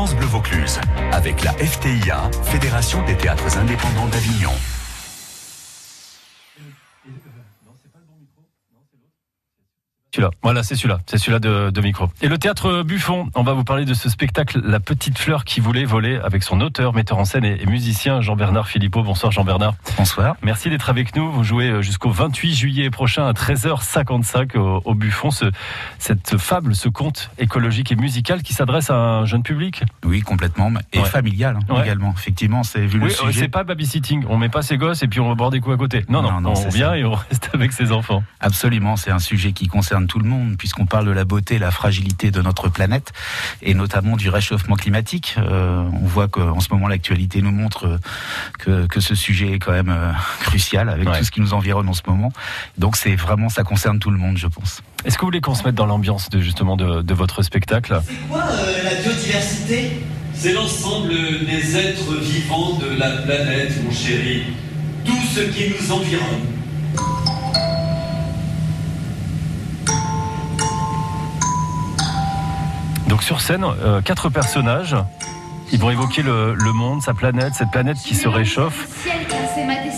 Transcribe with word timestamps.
France 0.00 0.16
Bleu 0.16 0.28
Vaucluse, 0.28 0.80
avec 1.12 1.44
la 1.44 1.52
FTIA, 1.52 2.30
Fédération 2.44 3.04
des 3.04 3.18
théâtres 3.18 3.58
indépendants 3.58 4.06
d'Avignon. 4.06 4.52
Celui-là, 10.12 10.30
voilà, 10.42 10.64
c'est 10.64 10.74
celui-là, 10.74 10.98
c'est 11.06 11.18
celui-là 11.18 11.38
de, 11.38 11.70
de, 11.70 11.80
micro. 11.80 12.08
Et 12.20 12.26
le 12.26 12.36
théâtre 12.36 12.82
Buffon, 12.82 13.30
on 13.36 13.44
va 13.44 13.52
vous 13.52 13.62
parler 13.62 13.84
de 13.84 13.94
ce 13.94 14.08
spectacle 14.08 14.60
La 14.64 14.80
petite 14.80 15.16
fleur 15.16 15.44
qui 15.44 15.60
voulait 15.60 15.84
voler 15.84 16.16
avec 16.16 16.42
son 16.42 16.60
auteur, 16.60 16.92
metteur 16.94 17.18
en 17.18 17.24
scène 17.24 17.44
et, 17.44 17.64
musicien 17.66 18.20
Jean-Bernard 18.20 18.66
Philippot. 18.66 19.04
Bonsoir 19.04 19.30
Jean-Bernard. 19.30 19.74
Bonsoir. 19.96 20.34
Merci 20.42 20.68
d'être 20.68 20.90
avec 20.90 21.14
nous. 21.14 21.30
Vous 21.30 21.44
jouez 21.44 21.68
euh, 21.70 21.80
jusqu'au 21.82 22.10
28 22.10 22.54
juillet 22.54 22.90
prochain 22.90 23.24
à 23.28 23.32
13h55 23.32 24.58
au, 24.58 24.82
au 24.84 24.94
Buffon. 24.94 25.30
Ce, 25.30 25.44
cette 26.00 26.38
fable, 26.38 26.74
ce 26.74 26.88
conte 26.88 27.30
écologique 27.38 27.92
et 27.92 27.96
musical 27.96 28.42
qui 28.42 28.52
s'adresse 28.52 28.90
à 28.90 28.96
un 28.96 29.26
jeune 29.26 29.44
public? 29.44 29.84
Oui, 30.04 30.22
complètement, 30.22 30.72
et 30.92 30.98
ouais. 30.98 31.04
familial 31.04 31.56
hein, 31.68 31.74
ouais. 31.74 31.82
également. 31.82 32.12
Effectivement, 32.16 32.64
c'est 32.64 32.84
vu 32.84 32.98
oui, 32.98 33.04
le 33.04 33.10
sujet. 33.10 33.42
C'est 33.42 33.48
pas 33.48 33.62
babysitting. 33.62 34.24
On 34.28 34.38
met 34.38 34.48
pas 34.48 34.62
ses 34.62 34.76
gosses 34.76 35.04
et 35.04 35.06
puis 35.06 35.20
on 35.20 35.28
va 35.28 35.36
boire 35.36 35.50
des 35.50 35.60
coups 35.60 35.76
à 35.76 35.78
côté. 35.78 36.04
Non, 36.08 36.20
non, 36.20 36.32
non, 36.32 36.40
non 36.40 36.54
on 36.56 36.68
vient 36.68 36.90
ça. 36.90 36.98
et 36.98 37.04
on 37.04 37.14
reste 37.30 37.50
avec 37.54 37.70
ses 37.70 37.92
enfants. 37.92 38.24
Absolument, 38.40 38.96
c'est 38.96 39.12
un 39.12 39.20
sujet 39.20 39.52
qui 39.52 39.68
concerne 39.68 39.99
tout 40.06 40.18
le 40.18 40.28
monde, 40.28 40.56
puisqu'on 40.56 40.86
parle 40.86 41.06
de 41.06 41.10
la 41.10 41.24
beauté 41.24 41.56
et 41.56 41.58
la 41.58 41.70
fragilité 41.70 42.30
de 42.30 42.42
notre 42.42 42.68
planète, 42.68 43.12
et 43.62 43.74
notamment 43.74 44.16
du 44.16 44.28
réchauffement 44.28 44.76
climatique. 44.76 45.36
Euh, 45.38 45.82
on 45.92 46.06
voit 46.06 46.28
qu'en 46.28 46.60
ce 46.60 46.68
moment, 46.72 46.88
l'actualité 46.88 47.42
nous 47.42 47.52
montre 47.52 47.98
que, 48.58 48.86
que, 48.86 49.00
ce 49.00 49.14
sujet 49.14 49.52
est 49.52 49.58
quand 49.58 49.72
même 49.72 49.90
euh, 49.90 50.12
crucial 50.40 50.88
avec 50.88 51.08
ouais. 51.08 51.18
tout 51.18 51.24
ce 51.24 51.30
qui 51.30 51.40
nous 51.40 51.54
environne 51.54 51.88
en 51.88 51.94
ce 51.94 52.02
moment. 52.06 52.32
Donc 52.78 52.96
c'est 52.96 53.16
vraiment, 53.16 53.48
ça 53.48 53.62
concerne 53.62 53.98
tout 53.98 54.10
le 54.10 54.18
monde, 54.18 54.36
je 54.36 54.46
pense. 54.46 54.82
Est-ce 55.04 55.16
que 55.16 55.22
vous 55.22 55.28
voulez 55.28 55.40
qu'on 55.40 55.54
se 55.54 55.64
mette 55.64 55.74
dans 55.74 55.86
l'ambiance 55.86 56.28
de 56.28 56.40
justement 56.40 56.76
de, 56.76 57.02
de, 57.02 57.14
votre 57.14 57.42
spectacle? 57.42 58.00
C'est 58.06 58.28
quoi 58.28 58.42
euh, 58.42 58.82
la 58.84 58.94
biodiversité? 59.02 60.02
C'est 60.34 60.52
l'ensemble 60.52 61.10
des 61.46 61.76
êtres 61.76 62.14
vivants 62.14 62.78
de 62.78 62.98
la 62.98 63.10
planète, 63.10 63.82
mon 63.84 63.90
chéri. 63.90 64.44
Tout 65.04 65.20
ce 65.34 65.40
qui 65.40 65.70
nous 65.70 65.92
environne. 65.92 66.46
Sur 73.20 73.40
scène, 73.40 73.64
euh, 73.64 74.00
quatre 74.00 74.28
personnages. 74.28 74.96
Ils 75.72 75.78
vont 75.78 75.90
évoquer 75.90 76.22
le, 76.22 76.54
monde, 76.72 77.02
sa 77.02 77.14
planète, 77.14 77.54
cette 77.54 77.70
planète 77.70 77.98
qui 77.98 78.14
se 78.14 78.26
réchauffe. 78.26 79.06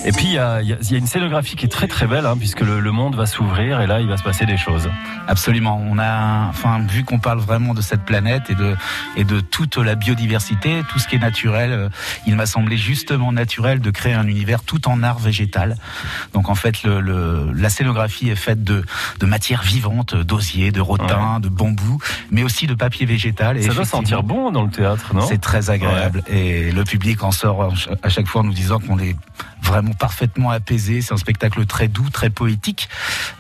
Et 0.05 0.11
puis 0.11 0.27
il 0.27 0.33
y 0.33 0.39
a, 0.39 0.61
y 0.63 0.73
a, 0.73 0.99
une 0.99 1.07
scénographie 1.07 1.55
qui 1.55 1.67
est 1.67 1.69
très 1.69 1.87
très 1.87 2.07
belle, 2.07 2.27
hein, 2.27 2.37
puisque 2.37 2.61
le, 2.61 2.81
le, 2.81 2.93
monde 2.93 3.15
va 3.15 3.27
s'ouvrir 3.27 3.81
et 3.81 3.87
là 3.87 4.01
il 4.01 4.09
va 4.09 4.17
se 4.17 4.23
passer 4.25 4.47
des 4.47 4.57
choses. 4.57 4.91
Absolument. 5.29 5.81
On 5.89 5.99
a, 5.99 6.49
enfin, 6.49 6.81
vu 6.81 7.05
qu'on 7.05 7.21
parle 7.21 7.39
vraiment 7.39 7.73
de 7.73 7.81
cette 7.81 8.03
planète 8.03 8.51
et 8.51 8.55
de 8.55 8.77
et 9.17 9.25
de 9.25 9.41
toute 9.41 9.77
la 9.77 9.95
biodiversité, 9.95 10.83
tout 10.89 10.99
ce 10.99 11.07
qui 11.07 11.17
est 11.17 11.21
naturel, 11.21 11.73
euh, 11.73 11.89
il 12.27 12.35
m'a 12.35 12.47
semblé 12.47 12.77
justement 12.77 13.31
naturel 13.31 13.81
de 13.81 13.91
créer 13.91 14.15
un 14.15 14.27
univers 14.27 14.65
tout 14.65 14.89
en 14.89 15.03
art 15.03 15.21
végétal. 15.21 15.77
Donc 16.33 16.49
en 16.49 16.57
fait, 16.57 16.83
le, 16.83 17.01
le 17.01 17.53
la 17.53 17.71
scénographie 17.71 18.29
est 18.29 18.37
faite 18.37 18.65
de 18.65 18.85
de 19.21 19.27
matières 19.27 19.63
vivantes, 19.63 20.17
d'osier, 20.17 20.73
de 20.73 20.81
rotin, 20.81 21.35
ouais. 21.35 21.41
de 21.41 21.49
bambou, 21.49 21.99
mais 22.31 22.43
aussi 22.43 22.67
de 22.67 22.75
papier 22.75 23.07
végétal. 23.07 23.57
Et 23.57 23.63
Ça 23.63 23.75
doit 23.75 23.85
sentir 23.85 24.25
bon 24.25 24.51
dans 24.51 24.65
le 24.65 24.71
théâtre, 24.71 25.15
non? 25.15 25.27
C'est 25.27 25.41
très 25.41 25.71
agréable 25.71 26.25
ouais. 26.29 26.37
et 26.37 26.73
le 26.73 26.83
public 26.83 27.23
en 27.23 27.31
sort 27.31 27.73
à 28.03 28.09
chaque 28.09 28.27
fois 28.27 28.41
en 28.41 28.45
nous 28.45 28.53
disant 28.53 28.81
qu'on 28.81 28.99
est 28.99 29.17
vraiment 29.73 29.95
parfaitement 29.95 30.51
apaisé. 30.51 31.01
C'est 31.01 31.15
un 31.15 31.17
spectacle 31.17 31.65
très 31.65 31.89
doux, 31.89 32.11
très 32.11 32.29
poétique, 32.29 32.91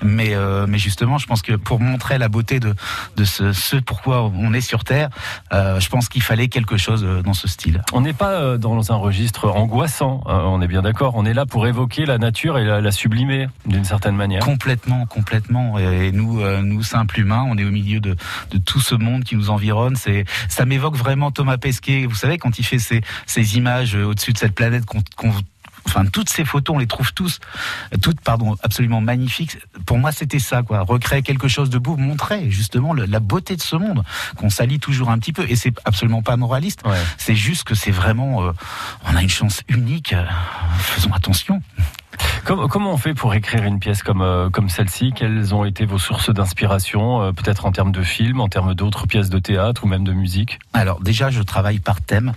mais 0.02 0.34
euh, 0.34 0.66
mais 0.66 0.78
justement, 0.78 1.18
je 1.18 1.26
pense 1.26 1.42
que 1.42 1.52
pour 1.52 1.78
montrer 1.78 2.16
la 2.16 2.28
beauté 2.28 2.58
de 2.58 2.74
de 3.16 3.24
ce, 3.24 3.52
ce 3.52 3.76
pourquoi 3.76 4.22
on 4.24 4.54
est 4.54 4.62
sur 4.62 4.84
Terre, 4.84 5.10
euh, 5.52 5.78
je 5.78 5.88
pense 5.90 6.08
qu'il 6.08 6.22
fallait 6.22 6.48
quelque 6.48 6.78
chose 6.78 7.04
euh, 7.04 7.22
dans 7.22 7.34
ce 7.34 7.48
style. 7.48 7.82
On 7.92 8.00
n'est 8.00 8.14
pas 8.14 8.56
dans 8.56 8.92
un 8.92 8.96
registre 8.96 9.50
angoissant. 9.50 10.22
on 10.26 10.62
est 10.62 10.68
bien 10.68 10.82
d'accord. 10.82 11.12
On 11.16 11.26
est 11.26 11.34
là 11.34 11.44
pour 11.44 11.66
évoquer 11.66 12.06
la 12.06 12.16
nature 12.16 12.58
et 12.58 12.64
la, 12.64 12.80
la 12.80 12.92
sublimer 12.92 13.48
d'une 13.66 13.84
certaine 13.84 14.16
manière. 14.16 14.42
Complètement, 14.42 15.04
complètement. 15.06 15.78
Et 15.78 16.12
nous, 16.12 16.40
nous 16.62 16.82
simples 16.82 17.20
humains, 17.20 17.44
on 17.46 17.58
est 17.58 17.64
au 17.64 17.70
milieu 17.70 18.00
de 18.00 18.16
de 18.50 18.58
tout 18.58 18.80
ce 18.80 18.94
monde 18.94 19.24
qui 19.24 19.36
nous 19.36 19.50
environne. 19.50 19.96
C'est 19.96 20.24
ça 20.48 20.64
m'évoque 20.64 20.96
vraiment 20.96 21.30
Thomas 21.30 21.58
Pesquet. 21.58 22.06
Vous 22.06 22.14
savez 22.14 22.38
quand 22.38 22.58
il 22.58 22.64
fait 22.64 22.78
ces 22.78 23.02
ces 23.26 23.56
images 23.58 23.94
au-dessus 23.94 24.32
de 24.32 24.38
cette 24.38 24.54
planète 24.54 24.86
qu'on 24.86 25.02
qu 25.02 25.42
enfin 25.92 26.06
toutes 26.06 26.30
ces 26.30 26.44
photos 26.44 26.76
on 26.76 26.78
les 26.78 26.86
trouve 26.86 27.12
tous 27.12 27.38
toutes 28.00 28.20
pardon 28.20 28.56
absolument 28.62 29.00
magnifiques. 29.00 29.58
Pour 29.86 29.98
moi 29.98 30.12
c'était 30.12 30.38
ça 30.38 30.62
quoi. 30.62 30.80
Recréer 30.80 31.22
quelque 31.22 31.48
chose 31.48 31.70
de 31.70 31.78
beau 31.78 31.96
montrer 31.96 32.50
justement 32.50 32.92
le, 32.92 33.04
la 33.04 33.20
beauté 33.20 33.56
de 33.56 33.62
ce 33.62 33.76
monde 33.76 34.02
qu'on 34.36 34.50
salit 34.50 34.78
toujours 34.78 35.10
un 35.10 35.18
petit 35.18 35.32
peu. 35.32 35.44
Et 35.48 35.56
c'est 35.56 35.74
absolument 35.84 36.22
pas 36.22 36.36
moraliste. 36.36 36.82
Ouais. 36.84 36.96
c'est 37.18 37.36
juste 37.36 37.64
que 37.64 37.74
c'est 37.74 37.90
vraiment 37.90 38.42
euh, 38.42 38.52
on 39.04 39.16
a 39.16 39.22
une 39.22 39.28
chance 39.28 39.62
unique 39.68 40.12
euh, 40.12 40.24
faisons 40.78 41.12
attention 41.12 41.62
Comment, 42.44 42.92
on 42.92 42.96
fait 42.96 43.14
pour 43.14 43.34
écrire 43.34 43.62
une 43.62 43.78
pièce 43.78 44.02
comme, 44.02 44.20
euh, 44.20 44.50
comme 44.50 44.68
celle-ci? 44.68 45.12
Quelles 45.14 45.54
ont 45.54 45.64
été 45.64 45.86
vos 45.86 45.98
sources 45.98 46.28
d'inspiration, 46.30 47.22
euh, 47.22 47.32
peut-être 47.32 47.66
en 47.66 47.72
termes 47.72 47.92
de 47.92 48.02
films, 48.02 48.40
en 48.40 48.48
termes 48.48 48.74
d'autres 48.74 49.06
pièces 49.06 49.30
de 49.30 49.38
théâtre 49.38 49.84
ou 49.84 49.86
même 49.86 50.02
de 50.02 50.12
musique? 50.12 50.58
Alors 50.72 51.00
déjà, 51.00 51.30
je 51.30 51.40
travaille 51.40 51.78
par 51.78 52.00
thème 52.00 52.32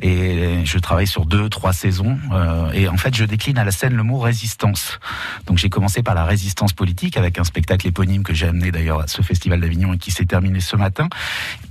et 0.00 0.64
je 0.64 0.78
travaille 0.78 1.06
sur 1.06 1.26
deux, 1.26 1.50
trois 1.50 1.74
saisons. 1.74 2.18
Euh, 2.32 2.72
et 2.72 2.88
en 2.88 2.96
fait, 2.96 3.14
je 3.14 3.24
décline 3.24 3.58
à 3.58 3.64
la 3.64 3.70
scène 3.70 3.94
le 3.94 4.02
mot 4.02 4.18
résistance. 4.18 4.98
Donc 5.46 5.58
j'ai 5.58 5.68
commencé 5.68 6.02
par 6.02 6.14
la 6.14 6.24
résistance 6.24 6.72
politique 6.72 7.18
avec 7.18 7.38
un 7.38 7.44
spectacle 7.44 7.86
éponyme 7.86 8.22
que 8.22 8.32
j'ai 8.32 8.48
amené 8.48 8.72
d'ailleurs 8.72 9.00
à 9.00 9.08
ce 9.08 9.20
festival 9.20 9.60
d'Avignon 9.60 9.92
et 9.92 9.98
qui 9.98 10.10
s'est 10.10 10.24
terminé 10.24 10.60
ce 10.60 10.76
matin. 10.76 11.08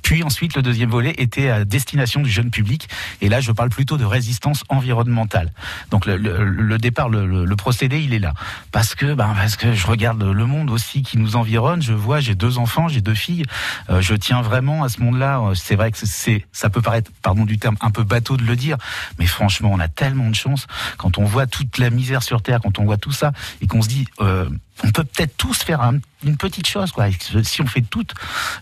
Puis 0.03 0.21
ensuite, 0.23 0.55
le 0.55 0.61
deuxième 0.61 0.89
volet 0.89 1.15
était 1.17 1.49
à 1.49 1.65
destination 1.65 2.21
du 2.21 2.29
jeune 2.29 2.51
public. 2.51 2.87
Et 3.21 3.29
là, 3.29 3.41
je 3.41 3.51
parle 3.51 3.69
plutôt 3.69 3.97
de 3.97 4.05
résistance 4.05 4.63
environnementale. 4.69 5.51
Donc 5.89 6.05
le, 6.05 6.77
départ, 6.77 7.09
le, 7.09 7.45
le, 7.45 7.55
procédé, 7.79 8.01
il 8.01 8.13
est 8.13 8.19
là. 8.19 8.33
Parce 8.73 8.93
que, 8.93 9.13
ben, 9.13 9.33
parce 9.33 9.55
que 9.55 9.71
je 9.71 9.87
regarde 9.87 10.21
le 10.21 10.45
monde 10.45 10.69
aussi 10.69 11.01
qui 11.01 11.17
nous 11.17 11.37
environne. 11.37 11.81
Je 11.81 11.93
vois, 11.93 12.19
j'ai 12.19 12.35
deux 12.35 12.57
enfants, 12.57 12.89
j'ai 12.89 12.99
deux 12.99 13.13
filles. 13.13 13.45
Euh, 13.89 14.01
je 14.01 14.15
tiens 14.15 14.41
vraiment 14.41 14.83
à 14.83 14.89
ce 14.89 15.01
monde-là. 15.01 15.41
C'est 15.55 15.77
vrai 15.77 15.89
que 15.91 15.97
c'est, 15.97 16.45
ça 16.51 16.69
peut 16.69 16.81
paraître, 16.81 17.09
pardon 17.21 17.45
du 17.45 17.57
terme, 17.57 17.77
un 17.79 17.89
peu 17.89 18.03
bateau 18.03 18.35
de 18.35 18.43
le 18.43 18.57
dire, 18.57 18.75
mais 19.17 19.27
franchement, 19.27 19.69
on 19.71 19.79
a 19.79 19.87
tellement 19.87 20.29
de 20.29 20.35
chance 20.35 20.67
quand 20.97 21.17
on 21.17 21.23
voit 21.23 21.47
toute 21.47 21.77
la 21.77 21.89
misère 21.89 22.21
sur 22.21 22.41
Terre, 22.41 22.59
quand 22.61 22.79
on 22.79 22.83
voit 22.83 22.97
tout 22.97 23.13
ça, 23.13 23.31
et 23.61 23.67
qu'on 23.67 23.81
se 23.81 23.87
dit, 23.87 24.05
euh, 24.19 24.49
on 24.83 24.91
peut 24.91 25.03
peut-être 25.03 25.35
tous 25.37 25.57
faire 25.57 25.81
un, 25.81 25.99
une 26.23 26.37
petite 26.37 26.67
chose, 26.67 26.91
quoi. 26.91 27.05
Si 27.43 27.61
on 27.61 27.67
fait 27.67 27.81
toutes, 27.81 28.13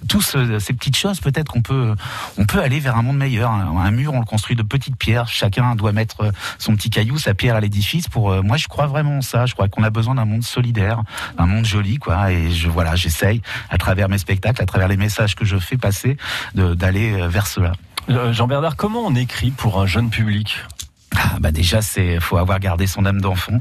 tous 0.08 0.36
euh, 0.36 0.60
ces 0.60 0.74
petites 0.74 0.96
choses, 0.96 1.20
peut-être 1.20 1.52
qu'on 1.52 1.62
peut, 1.62 1.96
on 2.38 2.46
peut 2.46 2.60
aller 2.60 2.80
vers 2.80 2.98
un 2.98 3.02
monde 3.02 3.18
meilleur. 3.18 3.52
Un, 3.52 3.92
mur, 3.92 4.14
on 4.14 4.20
le 4.20 4.26
construit 4.26 4.56
de 4.56 4.64
petites 4.64 4.96
pierres. 4.96 5.28
Chacun 5.28 5.76
doit 5.76 5.92
mettre 5.92 6.32
son 6.58 6.76
petit 6.76 6.90
caillou, 6.90 7.18
sa 7.18 7.34
pierre 7.34 7.56
à 7.56 7.60
l'édifice. 7.60 8.08
Pour 8.08 8.32
euh, 8.32 8.42
moi, 8.42 8.58
je 8.58 8.68
crois 8.68 8.88
vraiment 8.88 9.22
ça. 9.22 9.46
Je 9.46 9.54
crois 9.54 9.68
qu'on 9.68 9.84
a 9.84 9.90
besoin 9.90 10.16
d'un 10.16 10.26
monde 10.26 10.44
solidaire, 10.44 11.02
un 11.38 11.46
monde 11.46 11.66
joli, 11.66 11.98
quoi. 11.98 12.32
Et 12.32 12.52
je, 12.52 12.70
voilà, 12.70 12.96
j'essaye 12.96 13.42
à 13.70 13.78
travers 13.78 14.10
mes 14.10 14.18
spectacles, 14.18 14.62
à 14.62 14.66
travers 14.66 14.88
les 14.88 14.98
messages 14.98 15.36
que 15.36 15.46
je 15.46 15.58
fais 15.58 15.78
passer, 15.78 16.18
d'aller 16.56 17.14
euh, 17.14 17.28
vers 17.28 17.48
cela. 17.48 17.74
Jean 18.32 18.48
Bernard, 18.48 18.78
comment 18.78 19.06
on 19.06 19.16
écrit 19.16 19.52
pour 19.52 19.82
un 19.82 19.86
jeune 19.86 20.10
public? 20.10 20.64
Ah, 21.18 21.38
bah 21.40 21.52
déjà 21.52 21.82
c'est 21.82 22.20
faut 22.20 22.38
avoir 22.38 22.60
gardé 22.60 22.88
son 22.88 23.06
âme 23.06 23.22
d'enfant 23.22 23.60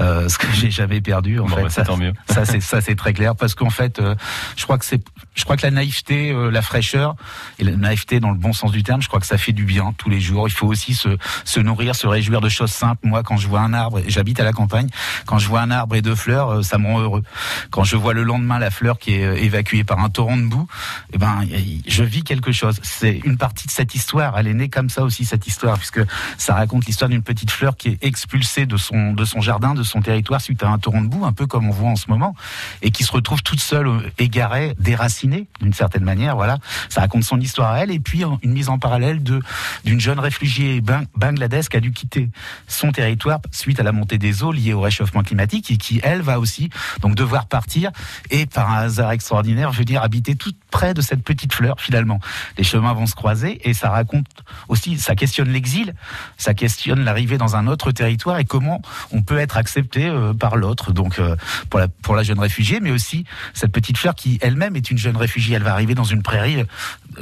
euh, 0.00 0.28
ce 0.28 0.38
que 0.38 0.46
j'ai 0.52 0.70
jamais 0.70 1.00
perdu 1.00 1.38
en 1.38 1.46
bon, 1.46 1.56
fait 1.56 1.62
bah, 1.62 1.70
ça, 1.70 1.84
tant 1.84 1.96
mieux. 1.96 2.12
ça 2.28 2.44
c'est 2.44 2.60
ça 2.60 2.80
c'est 2.80 2.94
très 2.96 3.12
clair 3.12 3.36
parce 3.36 3.54
qu'en 3.54 3.70
fait 3.70 3.98
euh, 3.98 4.14
je 4.56 4.64
crois 4.64 4.78
que 4.78 4.84
c'est 4.84 5.02
je 5.38 5.44
crois 5.44 5.56
que 5.56 5.62
la 5.62 5.70
naïveté 5.70 6.30
euh, 6.30 6.50
la 6.50 6.62
fraîcheur 6.62 7.14
et 7.58 7.64
la 7.64 7.76
naïveté 7.76 8.20
dans 8.20 8.30
le 8.30 8.36
bon 8.36 8.52
sens 8.52 8.72
du 8.72 8.82
terme 8.82 9.00
je 9.00 9.08
crois 9.08 9.20
que 9.20 9.26
ça 9.26 9.38
fait 9.38 9.52
du 9.52 9.64
bien 9.64 9.94
tous 9.96 10.10
les 10.10 10.20
jours. 10.20 10.48
Il 10.48 10.52
faut 10.52 10.66
aussi 10.66 10.94
se 10.94 11.16
se 11.44 11.60
nourrir 11.60 11.94
se 11.94 12.06
réjouir 12.06 12.40
de 12.40 12.48
choses 12.48 12.72
simples. 12.72 13.06
Moi 13.06 13.22
quand 13.22 13.36
je 13.36 13.48
vois 13.48 13.60
un 13.60 13.72
arbre 13.72 14.00
j'habite 14.08 14.40
à 14.40 14.44
la 14.44 14.52
campagne 14.52 14.88
quand 15.26 15.38
je 15.38 15.48
vois 15.48 15.60
un 15.60 15.70
arbre 15.70 15.94
et 15.94 16.02
deux 16.02 16.16
fleurs 16.16 16.50
euh, 16.50 16.62
ça 16.62 16.78
me 16.78 16.86
rend 16.86 17.00
heureux. 17.00 17.22
Quand 17.70 17.84
je 17.84 17.96
vois 17.96 18.14
le 18.14 18.24
lendemain 18.24 18.58
la 18.58 18.70
fleur 18.70 18.98
qui 18.98 19.14
est 19.14 19.24
euh, 19.24 19.36
évacuée 19.36 19.84
par 19.84 20.00
un 20.00 20.10
torrent 20.10 20.36
de 20.36 20.42
boue 20.46 20.66
eh 21.12 21.18
ben 21.18 21.44
je 21.86 22.02
vis 22.02 22.24
quelque 22.24 22.52
chose. 22.52 22.80
C'est 22.82 23.20
une 23.24 23.38
partie 23.38 23.66
de 23.66 23.72
cette 23.72 23.94
histoire. 23.94 24.38
Elle 24.38 24.48
est 24.48 24.54
née 24.54 24.68
comme 24.68 24.90
ça 24.90 25.02
aussi 25.02 25.24
cette 25.24 25.46
histoire 25.46 25.78
puisque 25.78 26.00
ça 26.36 26.54
raconte 26.54 26.86
l'histoire 26.86 27.08
d'une 27.08 27.22
petite 27.22 27.50
fleur 27.50 27.76
qui 27.76 27.88
est 27.90 28.04
expulsée 28.04 28.66
de 28.66 28.76
son, 28.76 29.12
de 29.12 29.24
son 29.24 29.40
jardin, 29.40 29.74
de 29.74 29.82
son 29.82 30.00
territoire 30.00 30.40
suite 30.40 30.62
à 30.62 30.68
un 30.68 30.78
torrent 30.78 31.02
de 31.02 31.08
boue, 31.08 31.24
un 31.24 31.32
peu 31.32 31.46
comme 31.46 31.68
on 31.68 31.72
voit 31.72 31.90
en 31.90 31.96
ce 31.96 32.08
moment, 32.08 32.34
et 32.82 32.90
qui 32.90 33.04
se 33.04 33.12
retrouve 33.12 33.42
toute 33.42 33.60
seule, 33.60 33.88
égarée, 34.18 34.74
déracinée, 34.78 35.27
d'une 35.60 35.72
certaine 35.72 36.04
manière, 36.04 36.36
voilà. 36.36 36.58
Ça 36.88 37.00
raconte 37.00 37.24
son 37.24 37.40
histoire 37.40 37.72
à 37.72 37.80
elle, 37.80 37.90
et 37.90 38.00
puis 38.00 38.22
une 38.42 38.52
mise 38.52 38.68
en 38.68 38.78
parallèle 38.78 39.22
d'une 39.22 40.00
jeune 40.00 40.18
réfugiée 40.18 40.80
bangladesh 41.16 41.68
qui 41.68 41.76
a 41.76 41.80
dû 41.80 41.92
quitter 41.92 42.30
son 42.66 42.92
territoire 42.92 43.40
suite 43.50 43.80
à 43.80 43.82
la 43.82 43.92
montée 43.92 44.18
des 44.18 44.42
eaux 44.42 44.52
liée 44.52 44.72
au 44.72 44.80
réchauffement 44.80 45.22
climatique, 45.22 45.70
et 45.70 45.76
qui, 45.76 46.00
elle, 46.02 46.22
va 46.22 46.38
aussi, 46.38 46.70
donc, 47.00 47.14
devoir 47.14 47.46
partir, 47.46 47.90
et 48.30 48.46
par 48.46 48.70
un 48.70 48.78
hasard 48.78 49.12
extraordinaire, 49.12 49.72
je 49.72 49.82
dire, 49.82 50.02
habiter 50.02 50.36
tout 50.36 50.52
près 50.70 50.94
de 50.94 51.00
cette 51.00 51.22
petite 51.22 51.52
fleur, 51.52 51.80
finalement. 51.80 52.20
Les 52.56 52.64
chemins 52.64 52.92
vont 52.92 53.06
se 53.06 53.14
croiser, 53.14 53.68
et 53.68 53.74
ça 53.74 53.90
raconte 53.90 54.26
aussi, 54.68 54.98
ça 54.98 55.14
questionne 55.14 55.48
l'exil, 55.48 55.94
ça 56.36 56.54
questionne 56.54 57.04
l'arrivée 57.04 57.38
dans 57.38 57.56
un 57.56 57.66
autre 57.66 57.92
territoire 57.92 58.38
et 58.38 58.44
comment 58.44 58.82
on 59.12 59.22
peut 59.22 59.38
être 59.38 59.56
accepté 59.56 60.06
euh, 60.06 60.34
par 60.34 60.56
l'autre. 60.56 60.92
Donc 60.92 61.18
euh, 61.18 61.36
pour 61.70 61.80
la 61.80 61.88
pour 61.88 62.14
la 62.14 62.22
jeune 62.22 62.38
réfugiée, 62.38 62.80
mais 62.80 62.90
aussi 62.90 63.24
cette 63.54 63.72
petite 63.72 63.98
fleur 63.98 64.14
qui 64.14 64.38
elle-même 64.40 64.76
est 64.76 64.90
une 64.90 64.98
jeune 64.98 65.16
réfugiée. 65.16 65.56
Elle 65.56 65.62
va 65.62 65.72
arriver 65.72 65.94
dans 65.94 66.04
une 66.04 66.22
prairie 66.22 66.64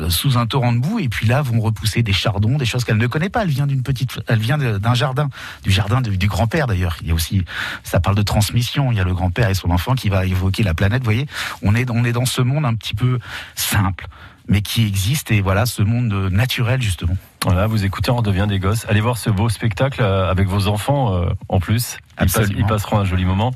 sous 0.09 0.39
un 0.39 0.47
torrent 0.47 0.73
de 0.73 0.79
boue 0.79 0.99
et 0.99 1.09
puis 1.09 1.27
là 1.27 1.43
vont 1.43 1.61
repousser 1.61 2.03
des 2.03 2.13
chardons, 2.13 2.57
des 2.57 2.65
choses 2.65 2.85
qu'elle 2.85 2.99
ne 2.99 3.07
connaît 3.07 3.29
pas. 3.29 3.43
Elle 3.43 3.51
vient 3.51 3.67
d'une 3.67 3.83
petite, 3.83 4.21
elle 4.27 4.39
vient 4.39 4.59
d'un 4.59 4.95
jardin, 4.95 5.29
du 5.63 5.71
jardin 5.71 6.01
du 6.01 6.27
grand-père 6.27 6.67
d'ailleurs. 6.67 6.97
Il 7.03 7.09
y 7.09 7.11
a 7.11 7.15
aussi, 7.15 7.45
ça 7.83 8.01
parle 8.01 8.17
de 8.17 8.23
transmission. 8.23 8.93
Il 8.93 8.99
y 8.99 9.01
a 9.01 9.05
le 9.05 9.15
grand-père 9.15 9.49
et 9.49 9.55
son 9.55 9.71
enfant 9.71 9.95
qui 9.95 10.09
va 10.09 10.27
évoquer 10.27 10.63
la 10.63 10.75
planète. 10.75 11.01
Vous 11.01 11.07
voyez, 11.07 11.27
on 11.63 11.75
est, 11.75 11.91
on 11.91 12.05
est 12.05 12.13
dans 12.13 12.27
ce 12.27 12.43
monde 12.43 12.65
un 12.65 12.75
petit 12.75 12.95
peu 12.95 13.19
simple 13.55 14.07
mais 14.49 14.63
qui 14.63 14.87
existe 14.87 15.31
et 15.31 15.41
voilà 15.41 15.67
ce 15.67 15.83
monde 15.83 16.13
naturel 16.31 16.81
justement. 16.81 17.17
Voilà, 17.45 17.67
vous 17.67 17.85
écoutez 17.85 18.11
On 18.11 18.23
devient 18.23 18.47
des 18.49 18.59
gosses. 18.59 18.87
Allez 18.89 19.01
voir 19.01 19.19
ce 19.19 19.31
beau 19.31 19.49
spectacle 19.49 20.03
euh, 20.03 20.31
avec 20.31 20.49
vos 20.49 20.67
enfants 20.69 21.15
euh, 21.15 21.29
en 21.49 21.61
plus. 21.61 21.99
Ils, 22.21 22.65
passeront 22.67 22.99
un 22.99 23.05
joli 23.05 23.25
moment. 23.25 23.53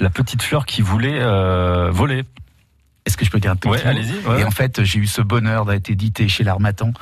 La 0.00 0.10
petite 0.10 0.42
fleur 0.42 0.66
qui 0.66 0.82
voulait 0.82 1.20
euh, 1.20 1.90
voler. 1.92 2.24
Est-ce 3.06 3.16
que 3.16 3.24
je 3.24 3.30
peux 3.30 3.40
dire 3.40 3.50
un 3.50 3.56
peu 3.56 3.68
ouais, 3.68 3.82
allez-y. 3.84 4.14
Et 4.38 4.44
en 4.44 4.50
fait, 4.50 4.84
j'ai 4.84 4.98
eu 4.98 5.06
ce 5.06 5.22
bonheur 5.22 5.64
d'être 5.64 5.90
édité 5.90 6.28
chez 6.28 6.44
l'Armatan. 6.44 6.92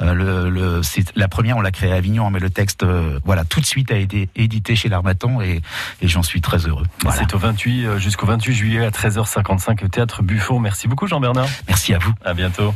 le, 0.00 0.48
le, 0.48 0.80
la 1.16 1.28
première, 1.28 1.56
on 1.56 1.60
l'a 1.60 1.70
créé 1.70 1.92
à 1.92 1.96
Avignon, 1.96 2.30
mais 2.30 2.38
le 2.40 2.50
texte, 2.50 2.84
voilà, 3.24 3.44
tout 3.44 3.60
de 3.60 3.66
suite 3.66 3.90
a 3.90 3.96
été 3.96 4.28
édité 4.36 4.76
chez 4.76 4.88
l'Armatan 4.88 5.40
et, 5.40 5.60
et 6.00 6.08
j'en 6.08 6.22
suis 6.22 6.40
très 6.40 6.66
heureux. 6.66 6.86
C'est 7.12 7.34
au 7.34 7.38
28 7.38 7.98
jusqu'au 7.98 8.26
28 8.26 8.54
juillet 8.54 8.84
à 8.84 8.90
13h55 8.90 9.84
au 9.84 9.88
théâtre 9.88 10.22
Buffon. 10.22 10.60
Merci 10.60 10.88
beaucoup 10.88 11.06
Jean-Bernard. 11.06 11.48
Merci 11.66 11.94
à 11.94 11.98
vous. 11.98 12.12
À 12.24 12.34
bientôt. 12.34 12.74